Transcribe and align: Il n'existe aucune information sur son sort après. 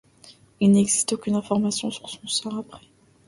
Il 0.59 0.71
n'existe 0.71 1.13
aucune 1.13 1.35
information 1.35 1.91
sur 1.91 2.09
son 2.09 2.25
sort 2.25 2.57
après. 2.57 2.81